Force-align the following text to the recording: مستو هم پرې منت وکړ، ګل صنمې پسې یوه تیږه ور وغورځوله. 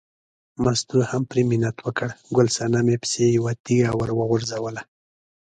مستو 0.63 0.97
هم 1.09 1.23
پرې 1.29 1.41
منت 1.49 1.77
وکړ، 1.81 2.07
ګل 2.35 2.47
صنمې 2.57 2.95
پسې 3.01 3.23
یوه 3.37 3.51
تیږه 3.65 3.91
ور 3.99 4.09
وغورځوله. 4.15 4.81